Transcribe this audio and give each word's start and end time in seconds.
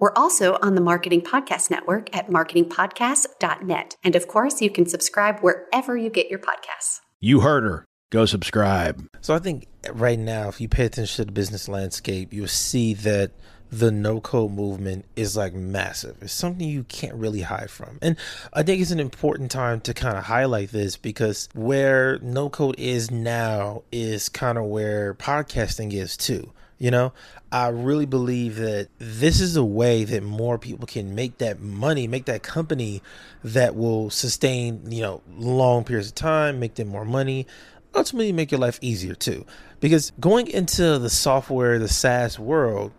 We're 0.00 0.14
also 0.16 0.56
on 0.62 0.74
the 0.76 0.80
Marketing 0.80 1.20
Podcast 1.20 1.70
Network 1.70 2.16
at 2.16 2.28
marketingpodcast.net. 2.28 3.96
And 4.02 4.16
of 4.16 4.28
course, 4.28 4.62
you 4.62 4.70
can 4.70 4.86
subscribe 4.86 5.40
wherever 5.40 5.94
you 5.94 6.08
get 6.08 6.30
your 6.30 6.38
podcasts. 6.38 7.00
You 7.20 7.40
heard 7.40 7.64
her. 7.64 7.84
Go 8.08 8.24
subscribe. 8.24 9.06
So 9.20 9.34
I 9.34 9.38
think 9.40 9.66
right 9.92 10.18
now, 10.18 10.48
if 10.48 10.58
you 10.58 10.68
pay 10.68 10.86
attention 10.86 11.16
to 11.16 11.26
the 11.26 11.32
business 11.32 11.68
landscape, 11.68 12.32
you'll 12.32 12.48
see 12.48 12.94
that 12.94 13.32
the 13.70 13.92
no 13.92 14.22
code 14.22 14.52
movement 14.52 15.04
is 15.16 15.36
like 15.36 15.52
massive. 15.52 16.16
It's 16.22 16.32
something 16.32 16.66
you 16.66 16.84
can't 16.84 17.14
really 17.14 17.42
hide 17.42 17.70
from. 17.70 17.98
And 18.00 18.16
I 18.54 18.62
think 18.62 18.80
it's 18.80 18.90
an 18.90 19.00
important 19.00 19.50
time 19.50 19.82
to 19.82 19.92
kind 19.92 20.16
of 20.16 20.24
highlight 20.24 20.70
this 20.70 20.96
because 20.96 21.50
where 21.54 22.18
no 22.20 22.48
code 22.48 22.76
is 22.78 23.10
now 23.10 23.82
is 23.92 24.30
kind 24.30 24.56
of 24.56 24.64
where 24.64 25.12
podcasting 25.12 25.92
is 25.92 26.16
too. 26.16 26.52
You 26.80 26.90
know, 26.90 27.12
I 27.52 27.68
really 27.68 28.06
believe 28.06 28.56
that 28.56 28.88
this 28.96 29.38
is 29.38 29.54
a 29.54 29.62
way 29.62 30.04
that 30.04 30.22
more 30.22 30.58
people 30.58 30.86
can 30.86 31.14
make 31.14 31.36
that 31.36 31.60
money, 31.60 32.06
make 32.06 32.24
that 32.24 32.42
company 32.42 33.02
that 33.44 33.76
will 33.76 34.08
sustain, 34.08 34.90
you 34.90 35.02
know, 35.02 35.20
long 35.36 35.84
periods 35.84 36.08
of 36.08 36.14
time, 36.14 36.58
make 36.58 36.76
them 36.76 36.88
more 36.88 37.04
money, 37.04 37.46
ultimately 37.94 38.32
make 38.32 38.50
your 38.50 38.60
life 38.60 38.78
easier 38.80 39.14
too. 39.14 39.44
Because 39.80 40.12
going 40.20 40.46
into 40.46 40.98
the 40.98 41.10
software, 41.10 41.78
the 41.78 41.86
SaaS 41.86 42.38
world 42.38 42.92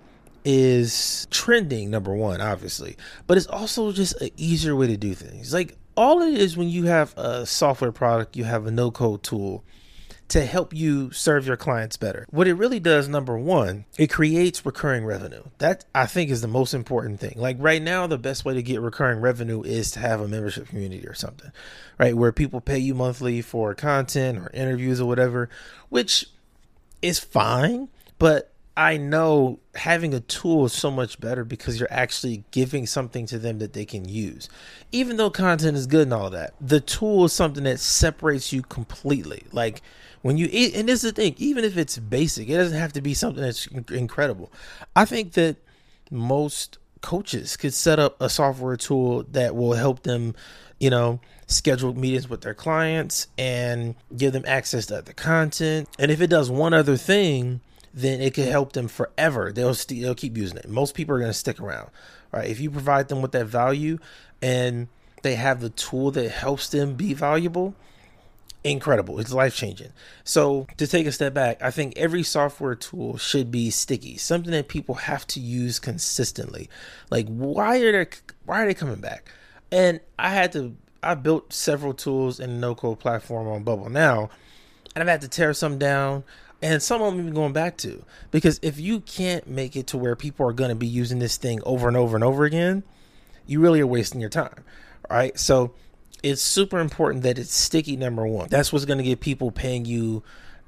is 0.45 1.27
trending, 1.31 1.89
number 1.89 2.13
one, 2.13 2.39
obviously, 2.39 2.97
but 3.25 3.35
it's 3.35 3.47
also 3.47 3.91
just 3.91 4.21
an 4.21 4.29
easier 4.38 4.75
way 4.75 4.85
to 4.85 4.97
do 4.97 5.16
things. 5.16 5.55
Like 5.55 5.75
all 5.97 6.21
it 6.21 6.35
is 6.35 6.55
when 6.55 6.69
you 6.69 6.85
have 6.85 7.17
a 7.17 7.47
software 7.47 7.91
product, 7.91 8.35
you 8.35 8.43
have 8.43 8.67
a 8.67 8.71
no 8.71 8.91
code 8.91 9.23
tool 9.23 9.63
to 10.31 10.45
help 10.45 10.73
you 10.73 11.11
serve 11.11 11.45
your 11.45 11.57
clients 11.57 11.97
better. 11.97 12.25
What 12.29 12.47
it 12.47 12.53
really 12.53 12.79
does, 12.79 13.09
number 13.09 13.37
one, 13.37 13.83
it 13.97 14.07
creates 14.07 14.65
recurring 14.65 15.03
revenue. 15.03 15.43
That 15.57 15.83
I 15.93 16.05
think 16.05 16.29
is 16.29 16.41
the 16.41 16.47
most 16.47 16.73
important 16.73 17.19
thing. 17.19 17.33
Like 17.35 17.57
right 17.59 17.81
now, 17.81 18.07
the 18.07 18.17
best 18.17 18.45
way 18.45 18.53
to 18.53 18.63
get 18.63 18.79
recurring 18.79 19.19
revenue 19.19 19.61
is 19.61 19.91
to 19.91 19.99
have 19.99 20.21
a 20.21 20.29
membership 20.29 20.69
community 20.69 21.05
or 21.05 21.13
something, 21.13 21.51
right? 21.99 22.15
Where 22.15 22.31
people 22.31 22.61
pay 22.61 22.77
you 22.79 22.95
monthly 22.95 23.41
for 23.41 23.75
content 23.75 24.38
or 24.38 24.49
interviews 24.53 25.01
or 25.01 25.05
whatever, 25.05 25.49
which 25.89 26.27
is 27.01 27.19
fine, 27.19 27.89
but 28.17 28.50
I 28.75 28.97
know 28.97 29.59
having 29.75 30.13
a 30.13 30.22
tool 30.22 30.66
is 30.66 30.73
so 30.73 30.90
much 30.90 31.19
better 31.19 31.44
because 31.44 31.79
you're 31.79 31.91
actually 31.91 32.45
giving 32.51 32.85
something 32.85 33.25
to 33.28 33.38
them 33.38 33.59
that 33.59 33.73
they 33.73 33.84
can 33.85 34.07
use. 34.07 34.50
Even 34.91 35.18
though 35.18 35.29
content 35.29 35.75
is 35.75 35.88
good 35.88 36.03
and 36.03 36.13
all 36.13 36.29
that, 36.29 36.53
the 36.62 36.79
tool 36.79 37.25
is 37.25 37.34
something 37.34 37.66
that 37.66 37.79
separates 37.79 38.53
you 38.53 38.62
completely. 38.62 39.44
Like 39.51 39.81
when 40.22 40.38
you 40.38 40.45
and 40.45 40.88
this 40.88 41.03
is 41.03 41.12
the 41.13 41.22
thing, 41.22 41.35
even 41.38 41.66
if 41.66 41.78
it's 41.78 41.97
basic, 41.97 42.50
it 42.50 42.56
doesn't 42.56 42.78
have 42.78 42.94
to 42.94 43.01
be 43.01 43.13
something 43.13 43.44
that's 43.44 43.68
incredible. 43.68 44.51
I 44.95 45.06
think 45.06 45.34
that 45.34 45.57
most 46.09 46.78
coaches 47.01 47.57
could 47.57 47.74
set 47.74 48.00
up 48.00 48.22
a 48.22 48.29
software 48.29 48.78
tool 48.78 49.24
that 49.31 49.56
will 49.56 49.74
help 49.74 50.03
them, 50.03 50.34
you 50.79 50.90
know, 50.90 51.19
schedule 51.47 51.94
meetings 51.94 52.29
with 52.29 52.41
their 52.41 52.53
clients 52.53 53.28
and 53.38 53.95
give 54.16 54.31
them 54.31 54.44
access 54.47 54.85
to 54.85 55.01
the 55.01 55.13
content. 55.13 55.90
And 56.00 56.09
if 56.09 56.22
it 56.22 56.28
does 56.28 56.50
one 56.50 56.74
other 56.74 56.95
thing, 56.95 57.59
then 57.94 58.22
it 58.22 58.34
could 58.34 58.47
help 58.47 58.74
them 58.74 58.88
forever. 58.88 59.52
They'll 59.52 59.69
they 59.69 59.74
st- 59.74 60.02
they'll 60.02 60.16
keep 60.16 60.38
using 60.38 60.57
it. 60.57 60.69
Most 60.69 60.96
people 60.96 61.16
are 61.16 61.19
going 61.19 61.31
to 61.31 61.38
stick 61.38 61.59
around, 61.59 61.90
right? 62.31 62.50
If 62.50 62.59
you 62.59 62.72
provide 62.72 63.07
them 63.09 63.22
with 63.22 63.31
that 63.34 63.46
value 63.46 64.00
and 64.41 64.88
they 65.22 65.35
have 65.35 65.62
the 65.62 65.69
tool 65.69 66.12
that 66.12 66.30
helps 66.30 66.69
them 66.69 66.96
be 66.96 67.13
valuable, 67.13 67.75
incredible. 68.63 69.19
It's 69.19 69.34
life 69.34 69.56
changing. 69.56 69.91
So, 70.24 70.68
to 70.78 70.88
take 70.88 71.06
a 71.06 71.12
step 71.12 71.34
back, 71.34 71.62
I 71.62 71.72
think 71.72 71.94
every 71.96 72.24
software 72.24 72.75
tool 72.75 73.18
should 73.18 73.51
be 73.51 73.69
sticky, 73.69 74.18
something 74.18 74.51
that 74.51 74.68
people 74.68 74.96
have 74.96 75.28
to 75.28 75.40
use 75.40 75.80
consistently. 75.80 76.69
Like, 77.09 77.28
why 77.28 77.80
are 77.80 77.91
they 77.91 78.07
why 78.46 78.63
are 78.63 78.68
they 78.68 78.74
coming 78.74 79.01
back? 79.01 79.31
And 79.72 80.00
I 80.18 80.30
had 80.30 80.51
to 80.53 80.75
I 81.03 81.16
built 81.16 81.53
several 81.53 81.94
tools 81.94 82.40
in 82.40 82.51
the 82.51 82.57
no 82.57 82.75
code 82.75 83.00
platform 83.00 83.47
on 83.47 83.63
Bubble 83.63 83.90
now, 83.90 84.30
and 84.96 85.01
I've 85.01 85.09
had 85.09 85.22
to 85.22 85.28
tear 85.28 85.53
some 85.53 85.78
down. 85.78 86.24
And 86.61 86.81
some 86.81 87.01
of 87.01 87.11
them 87.11 87.22
even 87.22 87.33
going 87.33 87.53
back 87.53 87.77
to 87.77 88.03
because 88.29 88.59
if 88.61 88.79
you 88.79 88.99
can't 88.99 89.47
make 89.47 89.75
it 89.75 89.88
to 89.88 89.97
where 89.97 90.16
people 90.16 90.47
are 90.47 90.53
going 90.53 90.69
to 90.69 90.75
be 90.75 90.88
using 90.88 91.19
this 91.19 91.38
thing 91.38 91.59
over 91.66 91.88
and 91.88 91.97
over 91.97 92.16
and 92.16 92.23
over 92.23 92.45
again, 92.45 92.83
you 93.47 93.59
really 93.59 93.81
are 93.81 93.88
wasting 93.88 94.22
your 94.22 94.29
time, 94.29 94.63
right? 95.09 95.38
So 95.39 95.73
it's 96.21 96.41
super 96.41 96.79
important 96.79 97.23
that 97.23 97.39
it's 97.39 97.53
sticky 97.53 97.97
number 97.97 98.27
one. 98.27 98.47
That's 98.50 98.71
what's 98.71 98.85
going 98.85 99.00
to 99.00 99.03
get 99.03 99.21
people 99.21 99.50
paying 99.50 99.85
you 99.85 100.23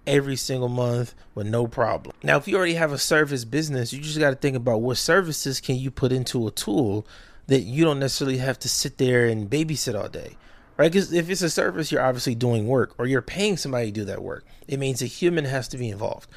every 0.07 0.35
single 0.35 0.69
month 0.69 1.15
with 1.35 1.47
no 1.47 1.67
problem. 1.67 2.15
Now 2.23 2.37
if 2.37 2.47
you 2.47 2.57
already 2.57 2.73
have 2.73 2.91
a 2.91 2.97
service 2.97 3.45
business 3.45 3.93
you 3.93 4.01
just 4.01 4.19
got 4.19 4.31
to 4.31 4.35
think 4.35 4.55
about 4.55 4.81
what 4.81 4.97
services 4.97 5.61
can 5.61 5.75
you 5.75 5.91
put 5.91 6.11
into 6.11 6.47
a 6.47 6.51
tool 6.51 7.07
that 7.47 7.61
you 7.61 7.83
don't 7.83 7.99
necessarily 7.99 8.37
have 8.37 8.59
to 8.59 8.69
sit 8.69 8.97
there 8.97 9.27
and 9.27 9.49
babysit 9.49 9.99
all 9.99 10.09
day 10.09 10.35
right? 10.83 10.91
Because 10.91 11.13
if 11.13 11.29
it's 11.29 11.41
a 11.41 11.49
service 11.49 11.91
you're 11.91 12.01
obviously 12.01 12.35
doing 12.35 12.67
work 12.67 12.93
or 12.97 13.07
you're 13.07 13.21
paying 13.21 13.57
somebody 13.57 13.87
to 13.87 13.91
do 13.91 14.05
that 14.05 14.21
work. 14.21 14.45
It 14.67 14.79
means 14.79 15.01
a 15.01 15.05
human 15.05 15.45
has 15.45 15.67
to 15.69 15.77
be 15.77 15.89
involved. 15.89 16.29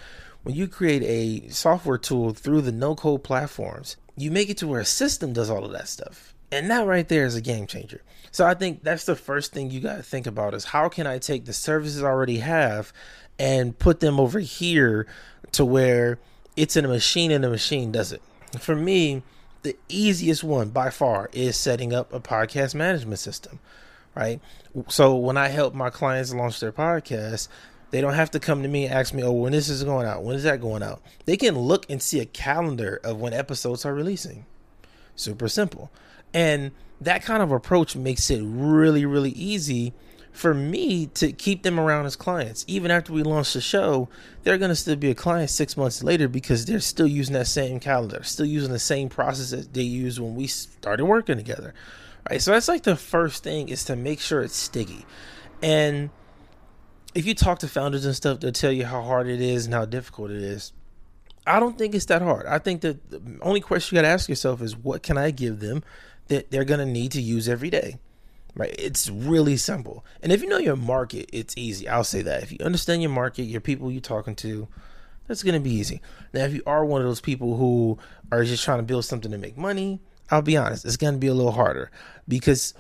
When 0.43 0.55
you 0.55 0.69
create 0.69 1.03
a 1.03 1.49
software 1.49 1.99
tool 1.99 2.33
through 2.33 2.61
the 2.63 2.73
no 2.73 2.95
code 2.95 3.25
platforms 3.25 3.97
you 4.17 4.31
make 4.31 4.49
it 4.49 4.57
to 4.59 4.67
where 4.67 4.81
a 4.81 4.85
system 4.85 5.33
does 5.33 5.51
all 5.51 5.65
of 5.65 5.73
that 5.73 5.89
stuff. 5.89 6.35
And 6.51 6.71
that 6.71 6.87
right 6.87 7.07
there 7.07 7.27
is 7.27 7.35
a 7.35 7.41
game 7.41 7.67
changer. 7.67 8.03
So 8.31 8.47
I 8.47 8.55
think 8.55 8.83
that's 8.83 9.05
the 9.05 9.17
first 9.17 9.53
thing 9.53 9.71
you 9.71 9.81
got 9.81 9.97
to 9.97 10.03
think 10.03 10.27
about 10.27 10.55
is 10.55 10.67
how 10.67 10.89
can 10.89 11.07
I 11.07 11.19
take 11.19 11.45
the 11.45 11.53
services 11.53 12.03
I 12.03 12.07
already 12.07 12.39
have 12.39 12.93
and 13.39 13.79
put 13.79 14.01
them 14.01 14.19
over 14.19 14.39
here 14.39 15.07
to 15.53 15.65
where 15.65 16.19
it's 16.57 16.77
in 16.77 16.85
a 16.85 16.89
machine 16.89 17.31
and 17.31 17.45
the 17.45 17.51
machine 17.51 17.93
does 17.93 18.13
it. 18.13 18.23
For 18.59 18.75
me, 18.75 19.23
the 19.63 19.77
easiest 19.89 20.45
one 20.45 20.71
by 20.71 20.91
far 20.91 21.29
is 21.33 21.57
setting 21.57 21.93
up 21.93 22.13
a 22.13 22.21
podcast 22.21 22.75
management 22.75 23.19
system, 23.19 23.59
right? 24.17 24.41
So 24.89 25.15
when 25.15 25.37
I 25.37 25.49
help 25.49 25.75
my 25.75 25.91
clients 25.91 26.35
launch 26.35 26.59
their 26.59 26.73
podcast, 26.73 27.49
they 27.91 28.01
don't 28.01 28.15
have 28.15 28.31
to 28.33 28.41
come 28.41 28.63
to 28.63 28.69
me 28.69 28.87
and 28.87 28.95
ask 28.95 29.15
me, 29.15 29.23
oh, 29.23 29.33
when 29.33 29.53
this 29.53 29.69
is 29.69 29.85
going 29.85 30.07
out, 30.07 30.25
when 30.25 30.35
is 30.35 30.43
that 30.43 30.61
going 30.61 30.83
out? 30.83 31.03
They 31.27 31.37
can 31.37 31.57
look 31.57 31.89
and 31.89 32.03
see 32.03 32.19
a 32.19 32.25
calendar 32.25 33.01
of 33.05 33.21
when 33.21 33.33
episodes 33.33 33.85
are 33.85 33.95
releasing. 33.95 34.47
Super 35.15 35.49
simple. 35.49 35.91
And 36.35 36.73
that 37.01 37.23
kind 37.23 37.43
of 37.43 37.53
approach 37.53 37.95
makes 37.95 38.31
it 38.31 38.43
really, 38.43 39.07
really 39.07 39.31
easy 39.31 39.93
for 40.33 40.53
me 40.53 41.07
to 41.07 41.33
keep 41.33 41.63
them 41.63 41.81
around 41.81 42.05
as 42.05 42.17
clients. 42.17 42.65
Even 42.69 42.91
after 42.91 43.13
we 43.13 43.23
launch 43.23 43.55
the 43.55 43.61
show, 43.61 44.09
they're 44.43 44.59
going 44.59 44.69
to 44.69 44.77
still 44.77 44.97
be 44.97 45.11
a 45.11 45.15
client 45.15 45.49
six 45.49 45.77
months 45.77 46.03
later 46.03 46.29
because 46.29 46.67
they're 46.67 46.81
still 46.81 47.07
using 47.07 47.33
that 47.33 47.47
same 47.47 47.81
calendar, 47.81 48.23
still 48.23 48.45
using 48.45 48.73
the 48.73 48.79
same 48.79 49.09
process 49.09 49.51
that 49.51 49.73
they 49.73 49.83
used 49.83 50.19
when 50.19 50.35
we 50.35 50.47
started 50.47 51.07
working 51.07 51.39
together. 51.39 51.73
Right. 52.29 52.43
So 52.43 52.53
that's 52.53 52.69
like 52.69 52.83
the 52.83 52.97
first 52.97 53.45
thing 53.45 53.69
is 53.69 53.85
to 53.85 53.95
make 53.97 54.21
sure 54.21 54.43
it's 54.43 54.57
sticky. 54.57 55.07
And 55.63 56.11
if 57.15 57.25
you 57.25 57.35
talk 57.35 57.61
to 57.61 57.69
founders 57.69 58.05
and 58.05 58.17
stuff, 58.17 58.41
they'll 58.41 58.53
tell 58.53 58.73
you 58.73 58.85
how 58.85 59.03
hard 59.03 59.29
it 59.29 59.41
is 59.41 59.67
and 59.67 59.75
how 59.75 59.85
difficult 59.85 60.31
it 60.31 60.43
is. 60.43 60.73
I 61.47 61.61
don't 61.61 61.79
think 61.79 61.95
it's 61.95 62.07
that 62.07 62.23
hard. 62.23 62.47
I 62.47 62.59
think 62.59 62.81
that 62.81 63.11
the 63.11 63.39
only 63.43 63.61
question 63.61 63.95
you 63.95 64.03
got 64.03 64.09
to 64.09 64.13
ask 64.13 64.29
yourself 64.29 64.61
is 64.61 64.77
what 64.77 65.05
can 65.05 65.17
I 65.17 65.31
give 65.31 65.61
them 65.61 65.85
that 66.27 66.51
they're 66.51 66.65
going 66.65 66.81
to 66.81 66.87
need 66.87 67.13
to 67.13 67.23
use 67.23 67.49
every 67.49 67.71
day. 67.71 67.99
Right? 68.57 68.75
It's 68.79 69.09
really 69.09 69.57
simple. 69.57 70.05
And 70.23 70.33
if 70.33 70.43
you 70.43 70.49
know 70.49 70.59
your 70.59 70.77
market, 70.77 71.29
it's 71.33 71.57
easy. 71.57 71.89
I'll 71.89 72.05
say 72.05 72.23
that. 72.23 72.43
If 72.43 72.51
you 72.51 72.59
understand 72.65 73.03
your 73.03 73.13
market, 73.13 73.43
your 73.45 73.61
people 73.61 73.93
you're 73.93 74.01
talking 74.01 74.35
to, 74.37 74.67
that's 75.29 75.43
going 75.43 75.55
to 75.55 75.61
be 75.61 75.75
easy. 75.75 76.01
Now, 76.33 76.45
if 76.45 76.55
you 76.55 76.63
are 76.67 76.85
one 76.85 77.03
of 77.03 77.07
those 77.07 77.21
people 77.21 77.57
who 77.57 77.99
are 78.33 78.45
just 78.45 78.65
trying 78.65 78.79
to 78.79 78.83
build 78.83 79.05
something 79.05 79.31
to 79.31 79.39
make 79.39 79.57
money, 79.57 80.01
I'll 80.31 80.43
be 80.43 80.57
honest, 80.57 80.85
it's 80.85 80.97
going 80.97 81.15
to 81.15 81.21
be 81.21 81.27
a 81.27 81.35
little 81.35 81.53
harder 81.53 81.91
because 82.27 82.75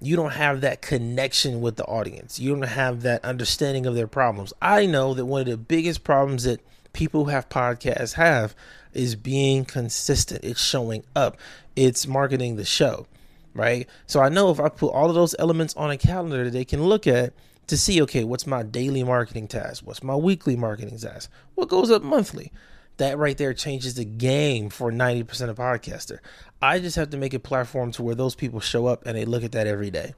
you 0.00 0.16
don't 0.16 0.32
have 0.32 0.60
that 0.60 0.82
connection 0.82 1.60
with 1.60 1.76
the 1.76 1.84
audience. 1.84 2.38
You 2.38 2.54
don't 2.54 2.62
have 2.62 3.02
that 3.02 3.24
understanding 3.24 3.86
of 3.86 3.94
their 3.94 4.06
problems. 4.06 4.52
I 4.62 4.86
know 4.86 5.14
that 5.14 5.26
one 5.26 5.42
of 5.42 5.46
the 5.46 5.56
biggest 5.56 6.04
problems 6.04 6.44
that 6.44 6.60
people 6.92 7.24
who 7.24 7.30
have 7.30 7.48
podcasts 7.48 8.14
have 8.14 8.54
is 8.92 9.16
being 9.16 9.64
consistent. 9.64 10.44
It's 10.44 10.60
showing 10.60 11.04
up. 11.14 11.36
It's 11.76 12.06
marketing 12.06 12.56
the 12.56 12.64
show, 12.64 13.06
right? 13.54 13.88
So 14.06 14.20
I 14.20 14.28
know 14.28 14.50
if 14.50 14.60
I 14.60 14.68
put 14.68 14.88
all 14.88 15.08
of 15.08 15.14
those 15.14 15.34
elements 15.38 15.74
on 15.76 15.90
a 15.90 15.98
calendar 15.98 16.44
that 16.44 16.50
they 16.50 16.64
can 16.64 16.82
look 16.84 17.06
at 17.06 17.32
to 17.68 17.76
see, 17.76 18.00
okay, 18.02 18.24
what's 18.24 18.46
my 18.46 18.62
daily 18.62 19.04
marketing 19.04 19.46
task? 19.46 19.86
What's 19.86 20.02
my 20.02 20.16
weekly 20.16 20.56
marketing 20.56 20.98
task? 20.98 21.30
What 21.54 21.68
goes 21.68 21.90
up 21.90 22.02
monthly? 22.02 22.52
That 22.98 23.18
right 23.18 23.36
there 23.36 23.54
changes 23.54 23.94
the 23.94 24.04
game 24.04 24.70
for 24.70 24.92
90% 24.92 25.48
of 25.48 25.56
podcaster. 25.56 26.18
I 26.60 26.78
just 26.80 26.96
have 26.96 27.10
to 27.10 27.16
make 27.16 27.34
a 27.34 27.38
platform 27.38 27.92
to 27.92 28.02
where 28.02 28.14
those 28.14 28.34
people 28.34 28.60
show 28.60 28.86
up 28.86 29.06
and 29.06 29.16
they 29.16 29.24
look 29.24 29.44
at 29.44 29.52
that 29.52 29.66
every 29.66 29.90
day. 29.90 30.14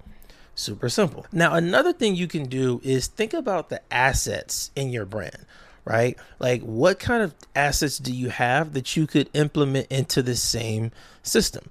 Super 0.55 0.89
simple. 0.89 1.27
Now, 1.33 1.55
another 1.55 1.93
thing 1.93 2.17
you 2.17 2.27
can 2.27 2.45
do 2.45 2.81
is 2.83 3.07
think 3.07 3.33
about 3.33 3.69
the 3.69 3.81
assets 3.93 4.71
in 4.75 4.91
your 4.91 5.07
brand, 5.07 5.47
right? 5.85 6.19
Like, 6.39 6.63
what 6.63 6.99
kind 6.99 7.23
of 7.23 7.35
assets 7.55 7.99
do 7.99 8.13
you 8.13 8.31
have 8.31 8.73
that 8.73 8.97
you 8.97 9.07
could 9.07 9.31
implement 9.33 9.87
into 9.89 10.23
the 10.23 10.37
same 10.37 10.91
system? 11.23 11.69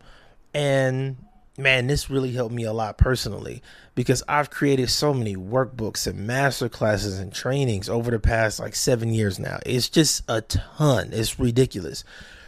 And 0.54 1.18
man, 1.60 1.88
this 1.88 2.10
really 2.10 2.32
helped 2.32 2.56
me 2.56 2.64
a 2.64 2.74
lot 2.74 2.98
personally 2.98 3.62
because 3.94 4.24
I've 4.28 4.50
created 4.50 4.90
so 4.90 5.14
many 5.14 5.36
workbooks 5.36 6.08
and 6.08 6.26
master 6.26 6.70
classes 6.70 7.20
and 7.20 7.34
trainings 7.34 7.90
over 7.90 8.10
the 8.10 8.20
past 8.20 8.60
like 8.60 8.76
seven 8.76 9.14
years 9.14 9.38
now. 9.38 9.60
It's 9.66 9.90
just 9.90 10.24
a 10.28 10.42
ton. 10.42 11.10
It's 11.12 11.40
ridiculous. 11.40 12.04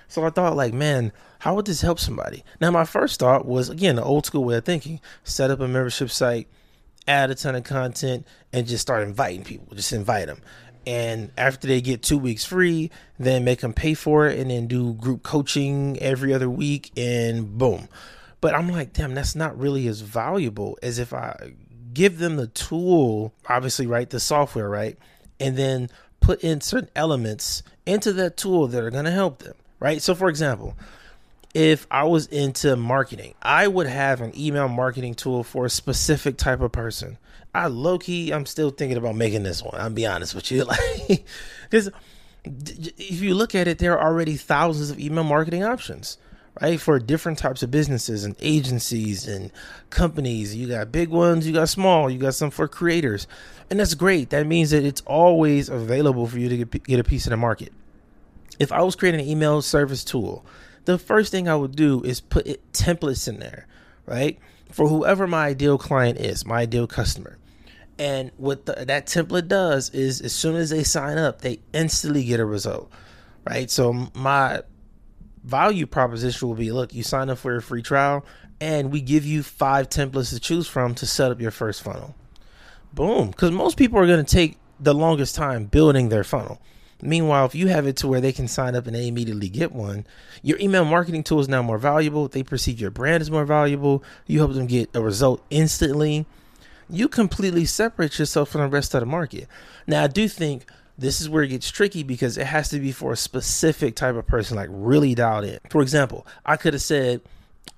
So 0.08 0.24
I 0.24 0.30
thought, 0.30 0.56
like, 0.56 0.74
man, 0.74 1.12
how 1.40 1.56
would 1.56 1.66
this 1.66 1.82
help 1.82 2.00
somebody? 2.00 2.44
Now, 2.60 2.72
my 2.72 2.86
first 2.86 3.20
thought 3.20 3.46
was 3.46 3.70
again 3.70 3.98
the 3.98 4.04
old 4.04 4.26
school 4.26 4.44
way 4.44 4.58
of 4.58 4.66
thinking: 4.66 5.00
set 5.24 5.52
up 5.52 5.60
a 5.60 5.68
membership 5.68 6.10
site, 6.10 6.48
add 7.08 7.32
a 7.32 7.36
ton 7.36 7.56
of 7.56 7.64
content, 7.64 8.26
and 8.52 8.68
just 8.68 8.82
start 8.82 9.04
inviting 9.04 9.44
people. 9.44 9.76
Just 9.76 9.94
invite 9.94 10.28
them. 10.28 10.42
And 10.88 11.32
after 11.38 11.68
they 11.68 11.80
get 11.80 12.02
two 12.02 12.18
weeks 12.18 12.44
free, 12.44 12.90
then 13.20 13.44
make 13.44 13.60
them 13.60 13.74
pay 13.74 13.94
for 13.94 14.28
it, 14.28 14.40
and 14.40 14.50
then 14.50 14.68
do 14.68 14.94
group 14.94 15.22
coaching 15.22 16.00
every 16.00 16.34
other 16.34 16.50
week, 16.50 16.92
and 16.98 17.58
boom 17.58 17.88
but 18.42 18.56
I'm 18.56 18.68
like, 18.70 18.94
damn, 18.94 19.14
that's 19.14 19.36
not 19.36 19.58
really 19.58 19.88
as 19.88 20.02
valuable 20.02 20.78
as 20.82 20.98
if 20.98 21.14
I 21.14 21.54
give 21.94 22.18
them 22.18 22.36
the 22.36 22.48
tool, 22.48 23.34
obviously, 23.48 23.86
right? 23.86 24.10
The 24.10 24.20
software, 24.20 24.68
right? 24.68 24.98
And 25.40 25.56
then 25.56 25.90
put 26.20 26.44
in 26.44 26.60
certain 26.60 26.90
elements 26.96 27.62
into 27.86 28.12
that 28.14 28.38
tool 28.38 28.68
that 28.68 28.84
are 28.84 28.90
going 28.90 29.06
to 29.06 29.12
help 29.12 29.40
them, 29.40 29.56
right? 29.80 30.02
So, 30.02 30.16
for 30.16 30.28
example, 30.28 30.76
if 31.54 31.86
I 31.92 32.06
was 32.06 32.28
into 32.28 32.76
marketing, 32.76 33.36
I 33.42 33.68
would 33.68 33.88
have 33.88 34.22
an 34.22 34.32
email 34.38 34.68
marketing 34.68 35.14
tool 35.14 35.44
for 35.44 35.66
a 35.66 35.70
specific 35.70 36.38
type 36.38 36.62
of 36.62 36.72
person. 36.72 37.18
I 37.54 37.68
low 37.68 38.00
key, 38.00 38.32
I'm 38.32 38.46
still 38.46 38.72
thinking 38.72 38.98
about 38.98 39.16
making 39.16 39.44
this 39.44 39.62
one. 39.62 39.76
I'll 39.76 39.90
be 39.90 40.08
honest 40.08 40.34
with 40.34 40.50
you, 40.52 40.64
like, 41.08 41.26
because 41.70 41.92
if 42.44 43.22
you 43.22 43.36
look 43.36 43.54
at 43.54 43.68
it, 43.68 43.78
there 43.78 44.00
are 44.00 44.10
already 44.10 44.36
thousands 44.36 44.90
of 44.90 45.00
email 45.00 45.24
marketing 45.24 45.64
options 45.64 46.18
right? 46.60 46.80
For 46.80 47.00
different 47.00 47.38
types 47.38 47.64
of 47.64 47.72
businesses 47.72 48.26
and 48.26 48.36
agencies 48.42 49.28
and 49.28 49.52
companies. 49.90 50.56
You 50.56 50.68
got 50.68 50.92
big 50.92 51.10
ones, 51.10 51.48
you 51.48 51.54
got 51.54 51.70
small, 51.70 52.10
you 52.10 52.18
got 52.18 52.34
some 52.34 52.52
for 52.52 52.68
creators. 52.68 53.28
And 53.70 53.80
that's 53.80 53.94
great. 53.94 54.32
That 54.32 54.48
means 54.48 54.72
that 54.72 54.84
it's 54.84 55.02
always 55.02 55.70
available 55.70 56.28
for 56.28 56.40
you 56.40 56.50
to 56.50 56.58
get, 56.58 56.84
get 56.84 57.00
a 57.00 57.04
piece 57.04 57.26
of 57.26 57.30
the 57.32 57.38
market. 57.38 57.72
If 58.60 58.72
I 58.72 58.82
was 58.82 58.96
creating 58.96 59.22
an 59.22 59.28
email 59.28 59.62
service 59.62 60.04
tool, 60.04 60.46
the 60.86 60.98
first 60.98 61.32
thing 61.32 61.48
I 61.48 61.56
would 61.56 61.76
do 61.76 62.02
is 62.04 62.20
put 62.20 62.46
it, 62.48 62.72
templates 62.74 63.28
in 63.28 63.40
there, 63.40 63.68
right? 64.06 64.38
For 64.72 64.88
whoever 64.88 65.28
my 65.28 65.48
ideal 65.48 65.78
client 65.78 66.20
is, 66.20 66.46
my 66.46 66.62
ideal 66.62 66.88
customer. 66.88 67.38
And 67.98 68.32
what 68.38 68.66
the, 68.66 68.86
that 68.86 69.06
template 69.06 69.48
does 69.48 69.90
is 69.92 70.22
as 70.22 70.34
soon 70.34 70.56
as 70.56 70.70
they 70.70 70.84
sign 70.84 71.18
up, 71.18 71.42
they 71.42 71.60
instantly 71.72 72.24
get 72.24 72.40
a 72.40 72.46
result, 72.46 72.92
right? 73.48 73.70
So 73.70 74.10
my 74.16 74.64
value 75.44 75.86
proposition 75.86 76.48
will 76.48 76.56
be 76.56 76.72
look, 76.72 76.94
you 76.94 77.04
sign 77.04 77.30
up 77.30 77.38
for 77.38 77.56
a 77.56 77.62
free 77.62 77.82
trial 77.82 78.26
and 78.60 78.92
we 78.92 79.02
give 79.02 79.26
you 79.26 79.44
five 79.44 79.90
templates 79.90 80.30
to 80.30 80.40
choose 80.40 80.68
from 80.68 80.94
to 80.96 81.06
set 81.06 81.32
up 81.32 81.42
your 81.42 81.52
first 81.52 81.82
funnel. 81.82 82.16
Boom. 82.94 83.32
Because 83.32 83.52
most 83.52 83.78
people 83.78 84.00
are 84.00 84.08
going 84.08 84.24
to 84.24 84.32
take 84.32 84.58
the 84.80 84.94
longest 84.94 85.36
time 85.36 85.66
building 85.66 86.10
their 86.10 86.24
funnel. 86.24 86.62
Meanwhile, 87.02 87.46
if 87.46 87.56
you 87.56 87.68
have 87.68 87.88
it 87.88 87.96
to 87.98 88.08
where 88.08 88.22
they 88.22 88.32
can 88.32 88.48
sign 88.48 88.76
up 88.76 88.86
and 88.86 88.96
they 88.96 89.08
immediately 89.08 89.50
get 89.50 89.72
one, 89.72 90.06
your 90.44 90.60
email 90.60 90.86
marketing 90.86 91.24
tool 91.24 91.40
is 91.40 91.50
now 91.50 91.64
more 91.64 91.80
valuable. 91.80 92.28
They 92.28 92.44
perceive 92.44 92.80
your 92.80 92.92
brand 92.92 93.22
is 93.22 93.32
more 93.32 93.46
valuable. 93.46 94.04
You 94.28 94.40
help 94.40 94.54
them 94.54 94.68
get 94.68 94.90
a 94.94 95.02
result 95.02 95.44
instantly. 95.50 96.28
You 96.90 97.08
completely 97.08 97.66
separate 97.66 98.20
yourself 98.20 98.50
from 98.50 98.62
the 98.62 98.68
rest 98.68 98.94
of 98.94 99.00
the 99.00 99.08
market. 99.08 99.48
Now, 99.88 100.04
I 100.04 100.08
do 100.08 100.28
think 100.28 100.66
this 100.98 101.22
is 101.22 101.30
where 101.30 101.44
it 101.44 101.50
gets 101.50 101.70
tricky 101.70 102.04
because 102.04 102.38
it 102.38 102.48
has 102.48 102.70
to 102.70 102.80
be 102.80 102.92
for 102.92 103.14
a 103.14 103.18
specific 103.18 103.96
type 103.96 104.16
of 104.16 104.28
person, 104.28 104.56
like 104.56 104.70
really 104.72 105.16
dialed 105.16 105.46
in. 105.46 105.60
For 105.70 105.82
example, 105.82 106.28
I 106.46 106.58
could 106.58 106.74
have 106.74 106.82
said, 106.82 107.22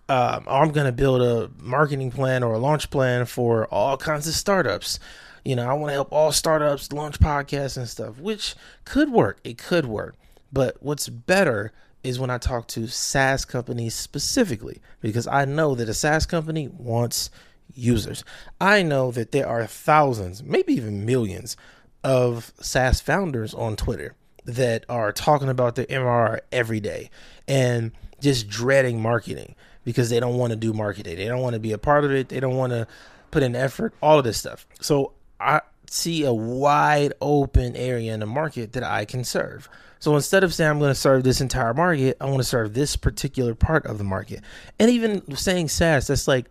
um, 0.10 0.45
I'm 0.48 0.71
going 0.71 0.86
to 0.86 0.92
build 0.92 1.21
a 1.21 1.50
marketing 1.60 2.12
plan 2.12 2.44
or 2.44 2.54
a 2.54 2.60
launch 2.60 2.89
plan 2.89 3.25
for 3.25 3.65
all 3.68 3.98
kinds 3.98 4.27
of 4.27 4.33
startups. 4.33 5.00
You 5.45 5.56
know, 5.56 5.69
I 5.69 5.74
want 5.74 5.89
to 5.89 5.94
help 5.94 6.12
all 6.12 6.31
startups 6.31 6.92
launch 6.92 7.19
podcasts 7.19 7.77
and 7.77 7.88
stuff, 7.88 8.19
which 8.19 8.56
could 8.86 9.12
work. 9.12 9.39
It 9.44 9.57
could 9.57 9.86
work. 9.86 10.15
But 10.51 10.77
what's 10.81 11.10
better 11.10 11.71
is 12.04 12.19
when 12.19 12.30
I 12.30 12.38
talk 12.38 12.68
to 12.69 12.88
SaaS 12.88 13.45
companies 13.45 13.95
specifically, 13.95 14.81
because 15.01 15.25
I 15.25 15.45
know 15.45 15.74
that 15.75 15.89
a 15.89 15.94
SaaS 15.94 16.25
company 16.25 16.68
wants 16.68 17.30
users. 17.74 18.24
I 18.60 18.83
know 18.83 19.12
that 19.12 19.31
there 19.31 19.48
are 19.48 19.65
thousands, 19.65 20.44
maybe 20.44 20.74
even 20.74 21.06
millions 21.06 21.56
of 22.03 22.51
SaaS 22.59 23.01
founders 23.01 23.53
on 23.53 23.75
Twitter 23.75 24.15
that 24.45 24.85
are 24.89 25.11
talking 25.11 25.50
about 25.50 25.75
their 25.75 25.85
MRR 25.85 26.39
every 26.51 26.79
day 26.79 27.09
and 27.47 27.91
just 28.19 28.47
dreading 28.47 29.01
marketing 29.01 29.55
because 29.85 30.09
they 30.09 30.19
don't 30.19 30.38
want 30.38 30.51
to 30.51 30.57
do 30.57 30.73
marketing. 30.73 31.17
They 31.17 31.27
don't 31.27 31.41
want 31.41 31.53
to 31.53 31.59
be 31.59 31.71
a 31.71 31.77
part 31.77 32.03
of 32.03 32.11
it. 32.11 32.29
They 32.29 32.39
don't 32.39 32.55
want 32.55 32.71
to 32.71 32.88
put 33.31 33.44
in 33.44 33.55
effort, 33.55 33.94
all 34.01 34.17
of 34.19 34.23
this 34.23 34.38
stuff. 34.38 34.65
So 34.79 35.13
I 35.39 35.61
see 35.88 36.23
a 36.23 36.33
wide 36.33 37.13
open 37.21 37.75
area 37.75 38.13
in 38.13 38.19
the 38.19 38.25
market 38.25 38.73
that 38.73 38.83
I 38.83 39.05
can 39.05 39.23
serve. 39.23 39.69
So 40.00 40.15
instead 40.15 40.44
of 40.44 40.53
saying 40.53 40.69
I'm 40.69 40.79
going 40.79 40.91
to 40.91 40.95
serve 40.95 41.23
this 41.23 41.39
entire 41.39 41.73
market, 41.73 42.17
I 42.19 42.25
want 42.25 42.38
to 42.38 42.44
serve 42.44 42.73
this 42.73 42.95
particular 42.95 43.55
part 43.55 43.85
of 43.85 43.97
the 43.97 44.03
market. 44.03 44.41
And 44.77 44.89
even 44.91 45.35
saying 45.35 45.69
SaaS, 45.69 46.07
that's 46.07 46.27
like 46.27 46.47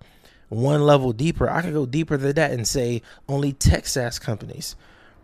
one 0.48 0.82
level 0.82 1.12
deeper. 1.12 1.50
I 1.50 1.62
could 1.62 1.74
go 1.74 1.86
deeper 1.86 2.16
than 2.16 2.34
that 2.36 2.52
and 2.52 2.66
say 2.66 3.02
only 3.28 3.52
tech 3.52 3.86
SaaS 3.86 4.18
companies 4.18 4.74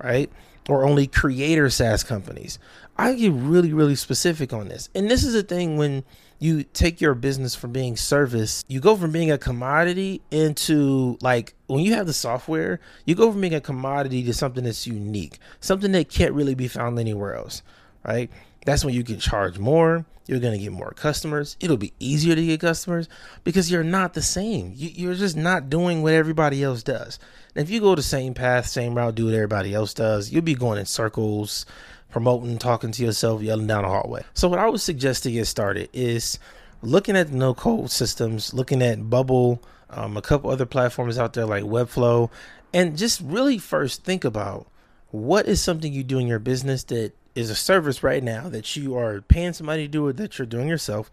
right? 0.03 0.31
Or 0.69 0.85
only 0.85 1.07
creator 1.07 1.71
SaaS 1.71 2.05
companies. 2.05 2.59
I 2.97 3.15
get 3.15 3.33
really, 3.33 3.73
really 3.73 3.95
specific 3.95 4.53
on 4.53 4.69
this. 4.69 4.89
And 4.95 5.11
this 5.11 5.25
is 5.25 5.35
a 5.35 5.43
thing 5.43 5.77
when 5.77 6.05
you 6.39 6.65
take 6.65 7.01
your 7.01 7.15
business 7.15 7.55
from 7.55 7.73
being 7.73 7.97
service, 7.97 8.65
you 8.69 8.81
go 8.81 8.97
from 8.97 9.11
being 9.11 9.31
a 9.31 9.39
commodity 9.39 10.21
into 10.31 11.19
like 11.21 11.55
when 11.67 11.81
you 11.81 11.95
have 11.95 12.07
the 12.07 12.13
software, 12.13 12.81
you 13.05 13.15
go 13.15 13.31
from 13.31 13.41
being 13.41 13.55
a 13.55 13.61
commodity 13.61 14.23
to 14.25 14.33
something 14.33 14.65
that's 14.65 14.87
unique, 14.87 15.39
something 15.61 15.93
that 15.93 16.09
can't 16.09 16.33
really 16.33 16.55
be 16.55 16.69
found 16.69 16.99
anywhere 16.99 17.35
else, 17.35 17.63
right? 18.05 18.31
That's 18.69 18.85
when 18.85 18.93
you 18.93 19.03
can 19.03 19.19
charge 19.19 19.59
more. 19.59 20.05
You're 20.27 20.41
going 20.41 20.53
to 20.53 20.63
get 20.63 20.73
more 20.73 20.91
customers. 20.91 21.57
It'll 21.59 21.79
be 21.79 21.95
easier 22.01 22.35
to 22.35 22.45
get 22.45 22.61
customers 22.61 23.09
because 23.43 23.71
you're 23.71 23.83
not 23.83 24.13
the 24.13 24.21
same. 24.21 24.75
You, 24.77 25.11
are 25.11 25.15
just 25.15 25.39
not 25.39 25.71
doing 25.71 26.03
what 26.03 26.13
everybody 26.13 26.63
else 26.63 26.83
does. 26.83 27.19
And 27.57 27.67
if 27.67 27.71
you 27.71 27.81
go 27.81 27.95
the 27.95 28.03
same 28.03 28.35
path, 28.35 28.67
same 28.67 28.95
route, 28.95 29.15
do 29.15 29.25
what 29.25 29.33
everybody 29.33 29.73
else 29.73 29.95
does, 29.95 30.31
you'll 30.31 30.43
be 30.43 30.55
going 30.55 30.79
in 30.79 30.85
circles, 30.85 31.65
promoting, 32.11 32.59
talking 32.59 32.93
to 32.93 33.03
yourself, 33.03 33.41
yelling 33.41 33.69
down 33.69 33.85
the 33.85 33.89
hallway. 33.89 34.23
So, 34.35 34.49
what 34.49 34.59
I 34.59 34.69
would 34.69 34.83
suggest 34.83 35.23
to 35.23 35.31
get 35.31 35.47
started 35.47 35.89
is 35.95 36.39
looking 36.83 37.17
at 37.17 37.31
no 37.31 37.55
code 37.55 37.91
systems, 37.91 38.53
looking 38.53 38.83
at 38.83 39.09
Bubble, 39.09 39.63
um, 39.89 40.19
a 40.19 40.23
couple 40.23 40.51
other 40.51 40.67
platforms 40.67 41.17
out 41.17 41.33
there 41.33 41.47
like 41.47 41.65
Webflow, 41.65 42.29
and 42.75 42.99
just 42.99 43.23
really 43.23 43.57
first 43.57 44.05
think 44.05 44.27
about 44.27 44.67
what 45.11 45.47
is 45.47 45.63
something 45.63 45.91
you 45.91 46.05
do 46.05 46.19
in 46.19 46.27
your 46.27 46.39
business 46.39 46.85
that 46.85 47.15
is 47.39 47.51
a 47.51 47.55
service 47.55 48.03
right 48.03 48.23
now 48.23 48.49
that 48.49 48.77
you 48.77 48.97
are 48.97 49.21
paying 49.23 49.53
somebody 49.53 49.85
to 49.85 49.89
do 49.89 50.09
it 50.09 50.17
that 50.17 50.39
you're 50.39 50.47
doing 50.47 50.69
yourself. 50.69 51.11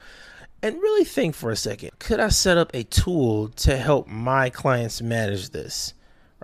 And 0.62 0.82
really 0.82 1.05
think 1.05 1.36
for 1.36 1.51
a 1.51 1.55
second 1.55 1.91
could 2.00 2.20
i 2.20 2.29
set 2.29 2.58
up 2.58 2.72
a 2.74 2.84
tool 2.84 3.50
to 3.50 3.77
help 3.77 4.08
my 4.08 4.50
clients 4.50 5.01
manage 5.01 5.51
this 5.51 5.94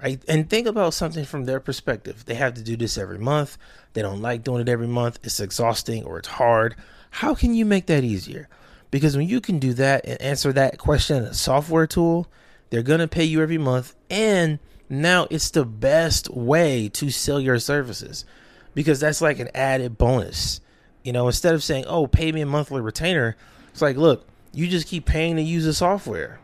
right? 0.02 0.24
And 0.28 0.50
think 0.50 0.68
about 0.68 0.94
something 0.94 1.26
from 1.26 1.46
their 1.46 1.60
perspective. 1.60 2.26
They 2.26 2.34
have 2.36 2.54
to 2.56 2.64
do 2.64 2.76
this 2.76 2.98
every 2.98 3.20
month. 3.20 3.58
They 3.94 4.02
don't 4.02 4.22
like 4.22 4.44
doing 4.44 4.62
it 4.62 4.70
every 4.70 4.88
month. 4.88 5.20
It's 5.22 5.40
exhausting 5.40 6.06
or 6.06 6.18
it's 6.18 6.30
hard. 6.30 6.76
How 7.12 7.36
can 7.36 7.54
you 7.54 7.66
make 7.66 7.88
that 7.88 8.04
easier? 8.04 8.48
Because 8.90 9.16
when 9.16 9.28
you 9.28 9.42
can 9.42 9.60
do 9.60 9.74
that 9.74 10.06
and 10.06 10.20
answer 10.22 10.54
that 10.54 10.78
question 10.78 11.18
in 11.18 11.24
a 11.24 11.34
software 11.34 11.88
tool 11.88 12.28
they're 12.72 12.82
going 12.82 13.00
to 13.02 13.08
pay 13.08 13.26
you 13.26 13.42
every 13.42 13.58
month. 13.60 13.94
And 14.10 14.58
now 14.90 15.28
it's 15.30 15.52
the 15.52 15.66
best 15.66 16.30
way 16.34 16.90
to 16.90 17.12
sell 17.12 17.40
your 17.40 17.60
services 17.60 18.26
because 18.74 19.00
that's 19.00 19.22
like 19.22 19.40
an 19.40 19.50
added 19.54 19.98
bonus. 19.98 20.62
You 21.04 21.13
know, 21.13 21.28
instead 21.28 21.56
of 21.56 21.63
saying, 21.63 21.86
"Oh, 21.88 22.08
pay 22.08 22.32
me 22.32 22.42
a 22.42 22.46
monthly 22.46 22.82
retainer," 22.82 23.36
it's 23.72 23.82
like, 23.82 23.98
look, 23.98 24.28
you 24.54 24.68
just 24.68 24.88
keep 24.88 25.06
paying 25.06 25.36
to 25.38 25.42
use 25.42 25.66
the 25.66 25.74
software. 25.74 26.40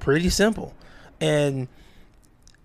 Pretty 0.00 0.28
simple. 0.30 0.74
And 1.20 1.68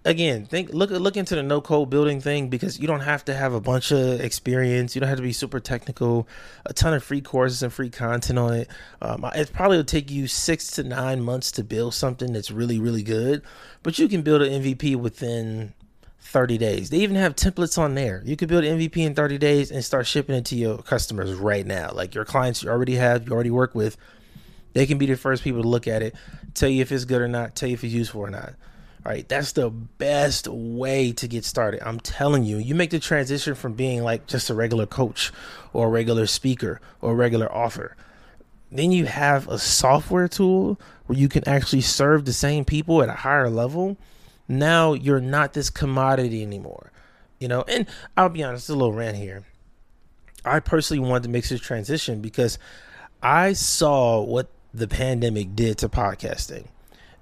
again, 0.05 0.45
think 0.45 0.73
look 0.73 0.89
look 0.89 1.15
into 1.15 1.35
the 1.35 1.43
no 1.43 1.62
code 1.62 1.89
building 1.89 2.19
thing 2.19 2.50
because 2.50 2.79
you 2.79 2.88
don't 2.88 3.01
have 3.01 3.23
to 3.25 3.33
have 3.33 3.53
a 3.53 3.62
bunch 3.62 3.91
of 3.91 4.19
experience. 4.19 4.95
You 4.95 5.00
don't 5.00 5.09
have 5.09 5.17
to 5.17 5.23
be 5.23 5.33
super 5.33 5.59
technical. 5.59 6.27
A 6.65 6.73
ton 6.73 6.93
of 6.93 7.03
free 7.03 7.21
courses 7.21 7.63
and 7.63 7.71
free 7.71 7.89
content 7.89 8.39
on 8.39 8.53
it. 8.53 8.67
Um, 9.01 9.25
it 9.35 9.51
probably 9.53 9.77
will 9.77 9.83
take 9.83 10.12
you 10.12 10.27
six 10.27 10.67
to 10.71 10.83
nine 10.83 11.21
months 11.21 11.51
to 11.53 11.63
build 11.63 11.93
something 11.93 12.33
that's 12.33 12.51
really 12.51 12.79
really 12.79 13.03
good, 13.03 13.41
but 13.81 13.97
you 14.00 14.07
can 14.07 14.21
build 14.21 14.41
an 14.41 14.63
MVP 14.63 14.95
within 14.95 15.73
30 16.23 16.57
days. 16.57 16.89
They 16.89 16.99
even 16.99 17.15
have 17.15 17.35
templates 17.35 17.77
on 17.77 17.95
there. 17.95 18.23
You 18.25 18.35
could 18.35 18.49
build 18.49 18.63
MVP 18.63 18.97
in 18.97 19.13
30 19.13 19.37
days 19.37 19.71
and 19.71 19.83
start 19.83 20.07
shipping 20.07 20.35
it 20.35 20.45
to 20.45 20.55
your 20.55 20.79
customers 20.79 21.33
right 21.33 21.65
now. 21.65 21.91
Like 21.93 22.15
your 22.15 22.25
clients 22.25 22.63
you 22.63 22.69
already 22.69 22.95
have, 22.95 23.27
you 23.27 23.33
already 23.33 23.51
work 23.51 23.75
with. 23.75 23.97
They 24.73 24.85
can 24.85 24.97
be 24.97 25.05
the 25.05 25.17
first 25.17 25.43
people 25.43 25.61
to 25.61 25.67
look 25.67 25.87
at 25.87 26.01
it, 26.01 26.15
tell 26.53 26.69
you 26.69 26.81
if 26.81 26.91
it's 26.91 27.05
good 27.05 27.21
or 27.21 27.27
not, 27.27 27.55
tell 27.55 27.69
you 27.69 27.73
if 27.73 27.83
it's 27.83 27.93
useful 27.93 28.21
or 28.21 28.29
not. 28.31 28.53
All 29.05 29.11
right, 29.11 29.27
that's 29.27 29.51
the 29.51 29.69
best 29.69 30.47
way 30.47 31.11
to 31.11 31.27
get 31.27 31.43
started. 31.43 31.85
I'm 31.85 31.99
telling 31.99 32.45
you, 32.45 32.57
you 32.57 32.73
make 32.73 32.89
the 32.89 32.99
transition 32.99 33.53
from 33.53 33.73
being 33.73 34.01
like 34.01 34.27
just 34.27 34.49
a 34.49 34.53
regular 34.53 34.85
coach 34.85 35.31
or 35.73 35.87
a 35.87 35.89
regular 35.89 36.25
speaker 36.25 36.79
or 37.01 37.11
a 37.11 37.15
regular 37.15 37.51
author. 37.51 37.97
Then 38.71 38.91
you 38.91 39.05
have 39.05 39.47
a 39.49 39.59
software 39.59 40.29
tool 40.29 40.79
where 41.05 41.19
you 41.19 41.27
can 41.27 41.47
actually 41.47 41.81
serve 41.81 42.25
the 42.25 42.33
same 42.33 42.63
people 42.63 43.03
at 43.03 43.09
a 43.09 43.13
higher 43.13 43.49
level. 43.49 43.97
Now 44.47 44.93
you're 44.93 45.21
not 45.21 45.53
this 45.53 45.69
commodity 45.69 46.43
anymore. 46.43 46.91
You 47.39 47.47
know, 47.47 47.63
and 47.67 47.88
I'll 48.15 48.29
be 48.29 48.43
honest, 48.43 48.69
a 48.69 48.73
little 48.73 48.93
rant 48.93 49.17
here. 49.17 49.43
I 50.45 50.59
personally 50.59 51.07
wanted 51.07 51.23
to 51.23 51.29
make 51.29 51.47
this 51.47 51.62
transition 51.62 52.21
because 52.21 52.57
I 53.21 53.53
saw 53.53 54.21
what 54.21 54.50
the 54.73 54.88
pandemic 54.88 55.55
did 55.55 55.77
to 55.79 55.89
podcasting 55.89 56.67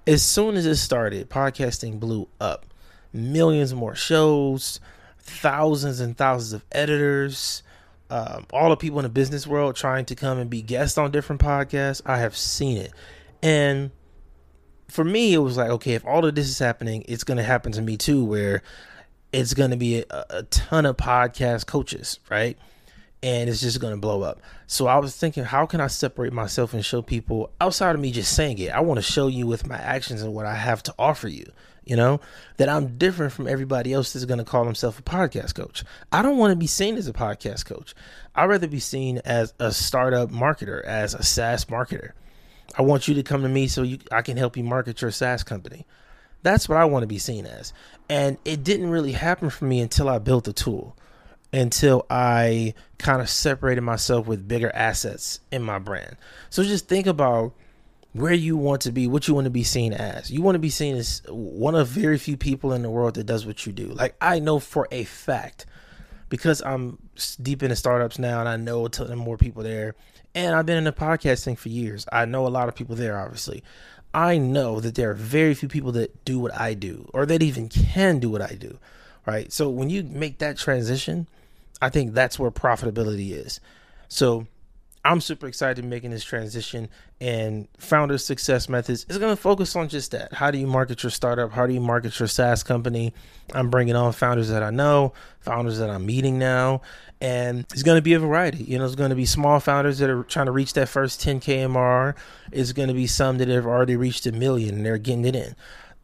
as 0.07 0.23
soon 0.23 0.55
as 0.55 0.65
it 0.65 0.75
started, 0.75 1.29
podcasting 1.29 1.99
blew 1.99 2.27
up. 2.39 2.65
Millions 3.13 3.73
more 3.73 3.95
shows, 3.95 4.79
thousands 5.19 5.99
and 5.99 6.17
thousands 6.17 6.53
of 6.53 6.65
editors, 6.71 7.61
um, 8.09 8.45
all 8.51 8.69
the 8.69 8.77
people 8.77 8.99
in 8.99 9.03
the 9.03 9.09
business 9.09 9.45
world 9.45 9.75
trying 9.75 10.05
to 10.05 10.15
come 10.15 10.37
and 10.37 10.49
be 10.49 10.61
guests 10.61 10.97
on 10.97 11.11
different 11.11 11.41
podcasts. 11.41 12.01
I 12.05 12.19
have 12.19 12.35
seen 12.35 12.77
it. 12.77 12.93
And 13.43 13.91
for 14.91 15.03
me, 15.03 15.33
it 15.33 15.39
was 15.39 15.57
like, 15.57 15.69
okay, 15.69 15.93
if 15.93 16.05
all 16.05 16.25
of 16.25 16.35
this 16.35 16.49
is 16.49 16.59
happening, 16.59 17.03
it's 17.07 17.23
going 17.23 17.37
to 17.37 17.43
happen 17.43 17.71
to 17.73 17.81
me 17.81 17.97
too, 17.97 18.23
where 18.23 18.61
it's 19.31 19.53
going 19.53 19.71
to 19.71 19.77
be 19.77 20.03
a, 20.09 20.25
a 20.29 20.43
ton 20.43 20.85
of 20.85 20.97
podcast 20.97 21.65
coaches, 21.65 22.19
right? 22.29 22.57
and 23.23 23.49
it's 23.49 23.61
just 23.61 23.79
going 23.79 23.93
to 23.93 23.99
blow 23.99 24.23
up. 24.23 24.41
So 24.67 24.87
I 24.87 24.97
was 24.97 25.15
thinking, 25.15 25.43
how 25.43 25.65
can 25.65 25.81
I 25.81 25.87
separate 25.87 26.33
myself 26.33 26.73
and 26.73 26.83
show 26.83 27.01
people 27.01 27.51
outside 27.59 27.95
of 27.95 28.01
me 28.01 28.11
just 28.11 28.33
saying 28.35 28.57
it? 28.59 28.71
I 28.71 28.79
want 28.79 28.97
to 28.97 29.03
show 29.03 29.27
you 29.27 29.45
with 29.45 29.67
my 29.67 29.77
actions 29.77 30.21
and 30.21 30.33
what 30.33 30.45
I 30.45 30.55
have 30.55 30.81
to 30.83 30.95
offer 30.97 31.27
you, 31.27 31.45
you 31.83 31.95
know, 31.95 32.19
that 32.57 32.69
I'm 32.69 32.97
different 32.97 33.33
from 33.33 33.47
everybody 33.47 33.93
else 33.93 34.13
that's 34.13 34.25
going 34.25 34.39
to 34.39 34.43
call 34.43 34.65
himself 34.65 34.99
a 34.99 35.03
podcast 35.03 35.55
coach. 35.55 35.83
I 36.11 36.21
don't 36.21 36.37
want 36.37 36.51
to 36.51 36.55
be 36.55 36.67
seen 36.67 36.97
as 36.97 37.07
a 37.07 37.13
podcast 37.13 37.65
coach. 37.65 37.93
I'd 38.33 38.45
rather 38.45 38.67
be 38.67 38.79
seen 38.79 39.19
as 39.19 39.53
a 39.59 39.71
startup 39.71 40.31
marketer, 40.31 40.83
as 40.83 41.13
a 41.13 41.23
SaaS 41.23 41.65
marketer. 41.65 42.11
I 42.77 42.83
want 42.83 43.07
you 43.07 43.15
to 43.15 43.23
come 43.23 43.41
to 43.43 43.49
me 43.49 43.67
so 43.67 43.83
you 43.83 43.99
I 44.11 44.21
can 44.21 44.37
help 44.37 44.57
you 44.57 44.63
market 44.63 45.01
your 45.01 45.11
SaaS 45.11 45.43
company. 45.43 45.85
That's 46.43 46.67
what 46.67 46.77
I 46.77 46.85
want 46.85 47.03
to 47.03 47.07
be 47.07 47.19
seen 47.19 47.45
as. 47.45 47.71
And 48.09 48.37
it 48.45 48.63
didn't 48.63 48.89
really 48.89 49.11
happen 49.11 49.49
for 49.49 49.65
me 49.65 49.79
until 49.79 50.09
I 50.09 50.17
built 50.17 50.47
a 50.47 50.53
tool 50.53 50.95
until 51.53 52.05
I 52.09 52.73
kind 52.97 53.21
of 53.21 53.29
separated 53.29 53.81
myself 53.81 54.27
with 54.27 54.47
bigger 54.47 54.71
assets 54.73 55.39
in 55.51 55.63
my 55.63 55.79
brand. 55.79 56.15
So 56.49 56.63
just 56.63 56.87
think 56.87 57.07
about 57.07 57.53
where 58.13 58.33
you 58.33 58.57
want 58.57 58.81
to 58.81 58.91
be, 58.91 59.07
what 59.07 59.27
you 59.27 59.33
want 59.33 59.45
to 59.45 59.51
be 59.51 59.63
seen 59.63 59.93
as. 59.93 60.31
You 60.31 60.41
want 60.41 60.55
to 60.55 60.59
be 60.59 60.69
seen 60.69 60.95
as 60.95 61.21
one 61.27 61.75
of 61.75 61.87
very 61.87 62.17
few 62.17 62.37
people 62.37 62.73
in 62.73 62.81
the 62.81 62.89
world 62.89 63.15
that 63.15 63.25
does 63.25 63.45
what 63.45 63.65
you 63.65 63.73
do. 63.73 63.87
Like 63.87 64.15
I 64.21 64.39
know 64.39 64.59
for 64.59 64.87
a 64.91 65.03
fact 65.03 65.65
because 66.31 66.61
I'm 66.61 66.97
deep 67.41 67.61
into 67.61 67.75
startups 67.75 68.17
now 68.17 68.39
and 68.39 68.47
I 68.47 68.55
know 68.55 68.85
a 68.85 68.89
ton 68.89 69.15
more 69.17 69.37
people 69.37 69.63
there. 69.63 69.95
And 70.33 70.55
I've 70.55 70.65
been 70.65 70.77
in 70.77 70.85
the 70.85 70.93
podcasting 70.93 71.57
for 71.57 71.67
years. 71.67 72.07
I 72.09 72.23
know 72.23 72.47
a 72.47 72.49
lot 72.49 72.69
of 72.69 72.73
people 72.73 72.95
there, 72.95 73.19
obviously. 73.19 73.63
I 74.13 74.37
know 74.37 74.79
that 74.79 74.95
there 74.95 75.11
are 75.11 75.13
very 75.13 75.53
few 75.53 75.67
people 75.67 75.91
that 75.91 76.23
do 76.23 76.39
what 76.39 76.57
I 76.57 76.73
do 76.73 77.09
or 77.13 77.25
that 77.25 77.43
even 77.43 77.67
can 77.67 78.19
do 78.19 78.29
what 78.29 78.41
I 78.41 78.55
do. 78.55 78.79
Right. 79.25 79.51
So 79.51 79.69
when 79.69 79.89
you 79.89 80.03
make 80.03 80.37
that 80.37 80.57
transition, 80.57 81.27
I 81.81 81.89
think 81.89 82.13
that's 82.13 82.39
where 82.39 82.49
profitability 82.49 83.31
is. 83.31 83.59
So 84.07 84.47
I'm 85.03 85.19
super 85.19 85.47
excited 85.47 85.83
making 85.83 86.11
this 86.11 86.23
transition 86.23 86.87
and 87.19 87.67
founder 87.77 88.17
success 88.19 88.69
methods 88.69 89.05
is 89.09 89.17
going 89.17 89.35
to 89.35 89.41
focus 89.41 89.75
on 89.75 89.89
just 89.89 90.11
that. 90.11 90.33
How 90.33 90.51
do 90.51 90.59
you 90.59 90.67
market 90.67 91.01
your 91.01 91.09
startup? 91.09 91.51
How 91.51 91.65
do 91.65 91.73
you 91.73 91.79
market 91.79 92.19
your 92.19 92.27
SaaS 92.27 92.61
company? 92.61 93.13
I'm 93.53 93.71
bringing 93.71 93.95
on 93.95 94.13
founders 94.13 94.49
that 94.49 94.61
I 94.61 94.69
know, 94.69 95.13
founders 95.39 95.79
that 95.79 95.89
I'm 95.89 96.05
meeting 96.05 96.37
now, 96.37 96.81
and 97.19 97.65
it's 97.71 97.83
going 97.83 97.97
to 97.97 98.01
be 98.01 98.13
a 98.13 98.19
variety. 98.19 98.63
You 98.63 98.77
know, 98.77 98.85
it's 98.85 98.95
going 98.95 99.09
to 99.09 99.15
be 99.15 99.25
small 99.25 99.59
founders 99.59 99.97
that 99.99 100.09
are 100.09 100.23
trying 100.23 100.45
to 100.45 100.51
reach 100.51 100.73
that 100.73 100.87
first 100.87 101.21
10k 101.21 101.67
MR. 101.67 102.15
It's 102.51 102.71
going 102.71 102.87
to 102.87 102.93
be 102.93 103.07
some 103.07 103.39
that 103.39 103.47
have 103.47 103.65
already 103.65 103.95
reached 103.95 104.27
a 104.27 104.31
million 104.31 104.75
and 104.75 104.85
they're 104.85 104.99
getting 104.99 105.25
it 105.25 105.35
in. 105.35 105.55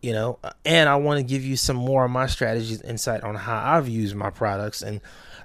You 0.02 0.14
know, 0.14 0.40
and 0.64 0.88
I 0.88 0.96
want 0.96 1.18
to 1.18 1.24
give 1.24 1.44
you 1.44 1.58
some 1.58 1.76
more 1.76 2.06
of 2.06 2.12
my 2.12 2.28
strategies, 2.28 2.82
insight 2.82 3.24
on 3.24 3.34
how 3.34 3.58
I've 3.76 3.90
used 3.90 4.16
my 4.16 4.30
products 4.30 4.84
and 4.84 5.02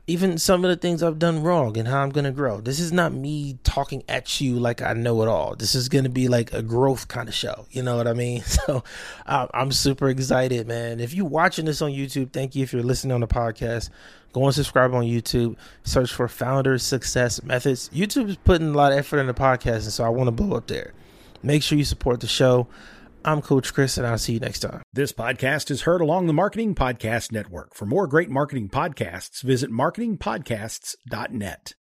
even 0.06 0.37
some 0.37 0.64
of 0.64 0.68
the 0.68 0.76
things 0.76 1.02
I've 1.02 1.21
done 1.21 1.42
wrong 1.42 1.76
and 1.76 1.87
how 1.87 2.02
I'm 2.02 2.11
going 2.11 2.25
to 2.25 2.32
grow. 2.32 2.61
This 2.61 2.80
is 2.80 2.92
not 2.92 3.12
me 3.12 3.59
talking 3.62 4.02
at 4.09 4.40
you 4.40 4.59
like 4.59 4.82
I 4.82 4.94
know 4.94 5.23
it 5.23 5.28
all. 5.28 5.54
This 5.54 5.76
is 5.76 5.88
going 5.88 6.04
to 6.04 6.11
be 6.11 6.26
like 6.26 6.52
a 6.52 6.61
growth 6.61 7.06
kind 7.06 7.28
of 7.28 7.35
show. 7.35 7.66
You 7.71 7.82
know 7.82 7.97
what 7.97 8.09
I 8.09 8.12
mean? 8.12 8.42
So 8.66 8.85
I'm 9.26 9.73
super 9.73 10.09
excited, 10.09 10.68
man. 10.68 11.00
If 11.00 11.14
you're 11.14 11.26
watching 11.26 11.64
this 11.64 11.80
on 11.82 11.90
YouTube, 11.90 12.32
thank 12.32 12.54
you. 12.54 12.62
If 12.62 12.73
you're 12.73 12.82
listening 12.82 13.12
on 13.12 13.21
the 13.21 13.26
podcast, 13.26 13.90
go 14.32 14.44
and 14.44 14.54
subscribe 14.54 14.92
on 14.94 15.04
YouTube. 15.04 15.56
Search 15.85 16.12
for 16.12 16.28
Founder 16.28 16.78
Success 16.78 17.42
Methods. 17.42 17.88
YouTube 17.90 18.28
is 18.28 18.37
putting 18.37 18.68
a 18.68 18.76
lot 18.76 18.92
of 18.92 18.99
effort 18.99 19.18
in 19.18 19.26
the 19.26 19.35
podcast, 19.35 19.85
and 19.85 19.92
so 19.92 20.04
I 20.04 20.11
want 20.11 20.28
to 20.28 20.32
blow 20.32 20.56
up 20.56 20.66
there. 20.66 20.92
Make 21.42 21.62
sure 21.62 21.78
you 21.78 21.85
support 21.85 22.21
the 22.21 22.26
show. 22.26 22.68
I'm 23.25 23.43
Coach 23.43 23.73
Chris, 23.73 23.99
and 23.99 24.07
I'll 24.07 24.19
see 24.19 24.35
you 24.35 24.41
next 24.41 24.61
time. 24.61 24.83
This 24.93 25.12
podcast 25.12 25.71
is 25.71 25.83
heard 25.83 26.00
along 26.00 26.26
the 26.26 26.33
Marketing 26.33 26.75
Podcast 26.75 27.31
Network. 27.31 27.75
For 27.75 27.87
more 27.87 28.07
great 28.07 28.31
marketing 28.31 28.69
podcasts, 28.69 29.43
visit 29.43 29.71
marketingpodcasts.net. 29.71 31.71